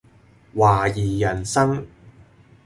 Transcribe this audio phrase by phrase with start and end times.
[0.57, 1.85] 懷疑人生